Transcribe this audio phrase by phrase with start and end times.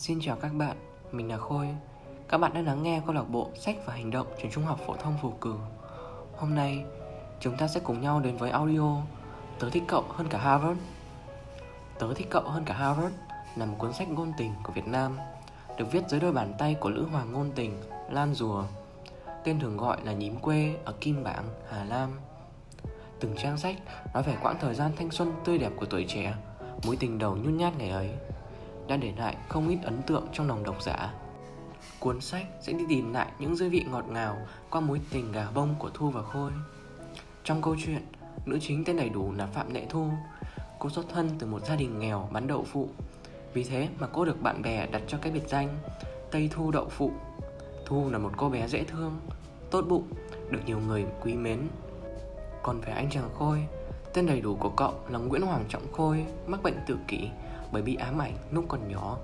[0.00, 0.76] Xin chào các bạn,
[1.12, 1.68] mình là Khôi.
[2.28, 4.80] Các bạn đang lắng nghe câu lạc bộ sách và hành động trường trung học
[4.86, 5.54] phổ thông Phù Cử.
[6.36, 6.84] Hôm nay,
[7.40, 8.96] chúng ta sẽ cùng nhau đến với audio
[9.58, 10.80] Tớ thích cậu hơn cả Harvard.
[11.98, 13.14] Tớ thích cậu hơn cả Harvard
[13.56, 15.18] là một cuốn sách ngôn tình của Việt Nam,
[15.78, 17.80] được viết dưới đôi bàn tay của lữ hoàng ngôn tình
[18.10, 18.64] Lan Rùa,
[19.44, 22.10] tên thường gọi là nhím quê ở Kim Bảng, Hà Nam.
[23.20, 23.76] Từng trang sách
[24.14, 26.34] nói về quãng thời gian thanh xuân tươi đẹp của tuổi trẻ,
[26.86, 28.10] mối tình đầu nhút nhát ngày ấy
[28.88, 31.14] đã để lại không ít ấn tượng trong lòng độc giả.
[31.98, 34.36] Cuốn sách sẽ đi tìm lại những dư vị ngọt ngào
[34.70, 36.50] qua mối tình gà bông của Thu và Khôi.
[37.44, 38.06] Trong câu chuyện,
[38.46, 40.08] nữ chính tên đầy đủ là Phạm Lệ Thu.
[40.78, 42.88] Cô xuất thân từ một gia đình nghèo bán đậu phụ.
[43.54, 45.78] Vì thế mà cô được bạn bè đặt cho cái biệt danh
[46.30, 47.10] Tây Thu Đậu Phụ.
[47.86, 49.20] Thu là một cô bé dễ thương,
[49.70, 50.08] tốt bụng,
[50.50, 51.68] được nhiều người quý mến.
[52.62, 53.66] Còn về anh chàng Khôi,
[54.14, 57.28] tên đầy đủ của cậu là Nguyễn Hoàng Trọng Khôi, mắc bệnh tự kỷ
[57.72, 59.18] bởi bị ám ảnh lúc còn nhỏ.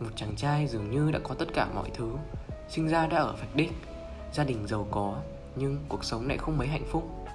[0.00, 2.12] Một chàng trai dường như đã có tất cả mọi thứ,
[2.68, 3.72] sinh ra đã ở vạch đích,
[4.32, 5.16] gia đình giàu có,
[5.56, 7.26] nhưng cuộc sống lại không mấy hạnh phúc.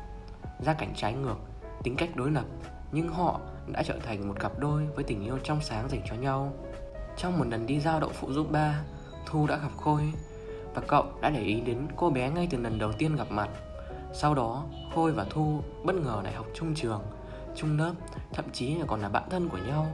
[0.60, 1.38] Gia cảnh trái ngược,
[1.84, 2.46] tính cách đối lập,
[2.92, 6.16] nhưng họ đã trở thành một cặp đôi với tình yêu trong sáng dành cho
[6.16, 6.54] nhau.
[7.18, 8.82] Trong một lần đi giao đậu phụ giúp ba,
[9.26, 10.14] Thu đã gặp Khôi
[10.74, 13.50] và cậu đã để ý đến cô bé ngay từ lần đầu tiên gặp mặt.
[14.14, 14.64] Sau đó,
[14.96, 17.02] Khôi và Thu bất ngờ lại học chung trường,
[17.56, 17.94] chung lớp,
[18.34, 19.88] thậm chí là còn là bạn thân của nhau.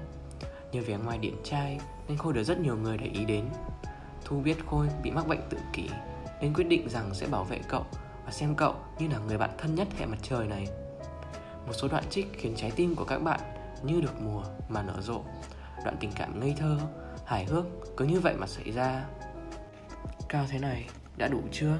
[0.72, 3.45] Nhờ vẻ ngoài điện trai nên Khôi được rất nhiều người để ý đến.
[4.25, 5.89] Thu biết Khôi bị mắc bệnh tự kỷ
[6.41, 7.86] Nên quyết định rằng sẽ bảo vệ cậu
[8.25, 10.67] Và xem cậu như là người bạn thân nhất hệ mặt trời này.
[11.67, 13.39] Một số đoạn trích khiến trái tim của các bạn
[13.83, 15.22] như được mùa mà nở rộ.
[15.83, 16.78] Đoạn tình cảm ngây thơ,
[17.25, 17.66] hài hước
[17.97, 19.06] cứ như vậy mà xảy ra.
[20.30, 21.78] Cao thế này đã đủ chưa?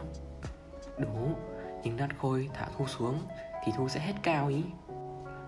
[0.98, 1.36] Đủ,
[1.84, 3.20] nhưng đắt Khôi thả Thu xuống
[3.66, 4.64] thì Thu sẽ hết cao ý.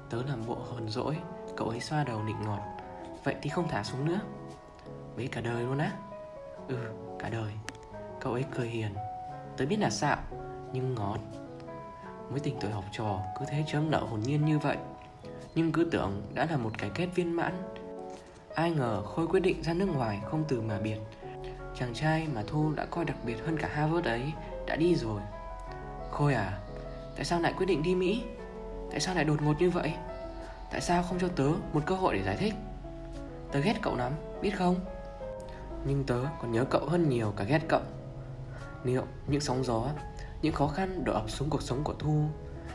[0.09, 1.17] Tớ làm bộ hờn dỗi,
[1.57, 2.83] cậu ấy xoa đầu nịnh ngọt
[3.23, 4.19] Vậy thì không thả xuống nữa.
[5.17, 5.91] Mấy cả đời luôn á.
[6.67, 6.77] Ừ
[7.19, 7.53] cả đời.
[8.19, 8.93] Cậu ấy cười hiền.
[9.57, 10.17] Tớ biết là xạo,
[10.73, 11.19] Nhưng ngọt.
[12.29, 14.78] Mối tình tuổi học trò, cứ thế chớm nở hồn nhiên như vậy.
[15.56, 17.53] Nhưng cứ tưởng đã là một cái kết viên mãn.
[18.56, 20.97] Ai ngờ Khôi quyết định ra nước ngoài không từ mà biệt.
[21.75, 24.33] Chàng trai mà Thu đã coi đặc biệt hơn cả Harvard ấy
[24.67, 25.22] Đã đi rồi.
[26.12, 26.59] Khôi à
[27.16, 28.23] Tại sao lại quyết định đi Mỹ?
[28.91, 29.94] Tại sao lại đột ngột như vậy?
[30.72, 32.53] Tại sao không cho tớ một cơ hội để giải thích?
[33.53, 34.75] Tớ ghét cậu lắm, biết không?
[35.86, 37.81] Nhưng tớ còn nhớ cậu hơn nhiều cả ghét cậu.
[38.84, 39.90] Liệu những sóng gió,
[40.41, 42.25] những khó khăn đổ ập xuống cuộc sống của Thu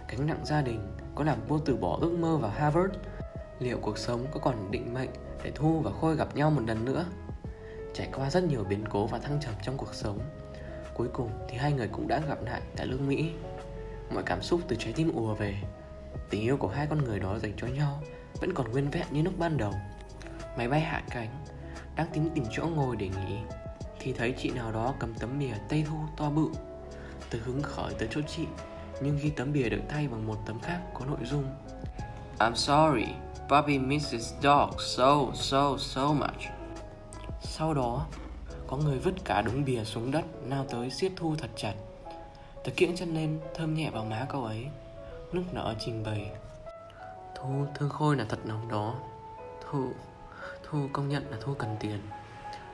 [0.09, 2.94] Cánh nặng gia đình có làm cô từ bỏ ước mơ vào Harvard?
[3.59, 5.09] Liệu cuộc sống có còn định mệnh
[5.43, 7.05] để Thu và Khôi gặp nhau một lần nữa?
[7.94, 10.19] Trải qua rất nhiều biến cố và thăng trầm trong cuộc sống
[10.94, 13.31] Cuối cùng thì hai người cũng đã gặp lại tại lương Mỹ.
[14.15, 15.55] Mọi cảm xúc từ trái tim ùa về.
[16.31, 18.03] Tình yêu của hai con người đó dành cho nhau
[18.41, 19.72] Vẫn còn nguyên vẹn như lúc ban đầu.
[20.58, 21.28] Máy bay hạ cánh
[21.96, 23.36] Đang tính tìm chỗ ngồi để nghỉ
[23.98, 26.48] Thì thấy chị nào đó cầm tấm bìa Tây Thu to bự.
[27.30, 28.46] Tôi hứng khởi tới chỗ chị
[29.02, 31.44] Nhưng khi tấm bìa được thay bằng một tấm khác có nội dung.
[32.38, 33.06] I'm sorry,
[33.48, 36.42] Bobby misses dog so so so much.
[37.42, 38.06] Sau đó
[38.66, 41.75] Có người vứt cả đống bìa xuống đất Nào tới siết Thu thật chặt.
[42.64, 44.66] Tớ kiễng chân lên thơm nhẹ vào má cậu ấy
[45.32, 46.30] Nước nở trình bày.
[47.34, 48.94] Thu thương Khôi là thật lòng đó.
[49.70, 49.92] Thu.
[50.71, 52.01] Thu công nhận là Thu cần tiền.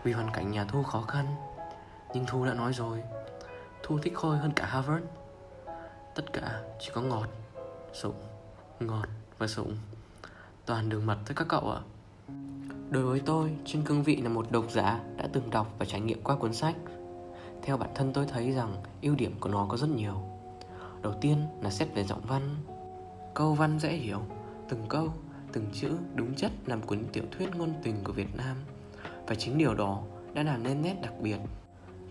[0.04, 1.26] Vì hoàn cảnh nhà Thu khó khăn
[2.14, 3.02] Nhưng Thu đã nói rồi
[3.82, 5.04] Thu thích Khôi hơn cả Harvard.
[6.14, 7.28] Tất cả chỉ có ngọt
[7.92, 8.14] Sụng
[8.80, 9.76] Ngọt và sụng.
[10.66, 11.80] Toàn đường mật tới các cậu ạ.
[12.90, 16.00] Đối với tôi, trên cương vị là một độc giả đã từng đọc và trải
[16.00, 16.76] nghiệm qua cuốn sách.
[17.62, 20.14] Theo bản thân tôi thấy rằng ưu điểm của nó có rất nhiều.
[21.02, 22.56] Đầu tiên là xét về giọng văn.
[23.34, 24.20] Câu văn dễ hiểu,
[24.68, 25.08] từng câu
[25.54, 28.56] từng chữ đúng chất làm cuốn tiểu thuyết ngôn tình của Việt Nam.
[29.26, 30.02] Và chính điều đó
[30.34, 31.38] đã làm nên nét đặc biệt,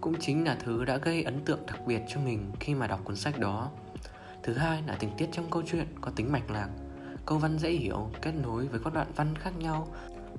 [0.02, 3.00] cũng chính là thứ đã gây ấn tượng đặc biệt cho mình khi mà đọc
[3.04, 3.70] cuốn sách đó.
[4.44, 6.70] Thứ hai là tình tiết trong câu chuyện có tính mạch lạc.
[7.26, 9.88] Câu văn dễ hiểu, kết nối với các đoạn văn khác nhau,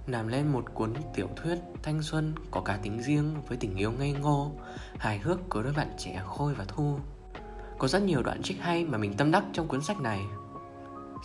[0.07, 3.93] làm lên một cuốn tiểu thuyết thanh xuân có cả tính riêng với tình yêu
[3.93, 4.53] ngây ngô,
[4.99, 6.99] hài hước của đôi bạn trẻ khôi và thu.
[7.79, 10.21] Có rất nhiều đoạn trích hay mà mình tâm đắc trong cuốn sách này.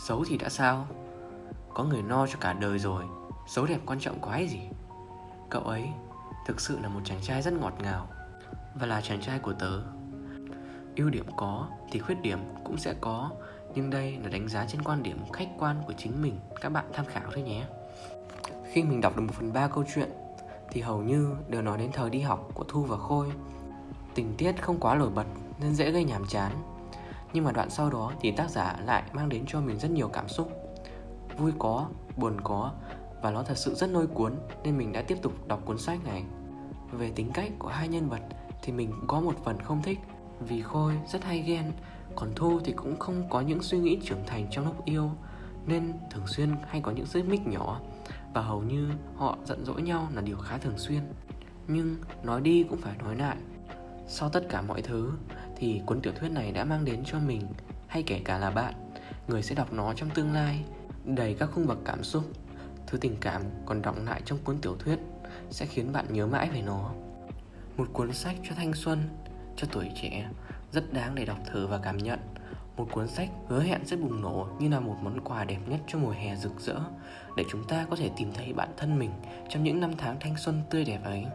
[0.07, 0.87] Xấu thì đã sao?
[1.79, 3.03] Có người no cho cả đời rồi.
[3.47, 4.59] Xấu đẹp quan trọng quái gì?
[5.49, 5.89] Cậu ấy
[6.45, 8.07] thực sự là một chàng trai rất ngọt ngào
[8.75, 9.81] Và là chàng trai của tớ.
[10.95, 13.29] Ưu điểm có thì khuyết điểm cũng sẽ có,
[13.75, 16.85] Nhưng đây là đánh giá trên quan điểm khách quan của chính mình, Các bạn
[16.93, 17.65] tham khảo thôi nhé.
[18.71, 20.09] Khi mình đọc được một phần ba câu chuyện,
[20.71, 23.31] Thì hầu như đều nói đến thời đi học của Thu và Khôi.
[24.15, 25.25] Tình tiết không quá nổi bật
[25.59, 26.51] nên dễ gây nhàm chán,
[27.33, 30.07] Nhưng mà đoạn sau đó thì tác giả lại mang đến cho mình rất nhiều
[30.07, 30.68] cảm xúc
[31.39, 31.87] vui có,
[32.17, 32.71] buồn có
[33.21, 34.33] và nó thật sự rất lôi cuốn
[34.63, 36.23] nên mình đã tiếp tục đọc cuốn sách này.
[36.91, 38.21] Về tính cách của hai nhân vật
[38.63, 39.99] thì mình có một phần không thích
[40.39, 41.71] vì Khôi rất hay ghen,
[42.15, 45.11] còn Thu thì cũng không có những suy nghĩ trưởng thành trong lúc yêu
[45.67, 47.81] nên thường xuyên hay có những xích mích nhỏ
[48.33, 51.01] và hầu như họ giận dỗi nhau là điều khá thường xuyên.
[51.67, 53.37] Nhưng nói đi cũng phải nói lại,
[54.07, 55.11] sau tất cả mọi thứ
[55.55, 57.41] thì cuốn tiểu thuyết này đã mang đến cho mình
[57.87, 58.73] hay kể cả là bạn,
[59.27, 60.63] người sẽ đọc nó trong tương lai,
[61.15, 62.23] đầy các khung bậc cảm xúc.
[62.87, 64.99] Thứ tình cảm còn đọng lại trong cuốn tiểu thuyết
[65.49, 66.91] sẽ khiến bạn nhớ mãi về nó.
[67.77, 68.99] Một cuốn sách cho thanh xuân,
[69.55, 70.29] cho tuổi trẻ,
[70.71, 72.19] rất đáng để đọc thử và cảm nhận.
[72.77, 75.79] Một cuốn sách hứa hẹn sẽ bùng nổ như là một món quà đẹp nhất
[75.87, 76.79] cho mùa hè rực rỡ
[77.37, 79.11] để chúng ta có thể tìm thấy bản thân mình
[79.49, 81.25] trong những năm tháng thanh xuân tươi đẹp ấy.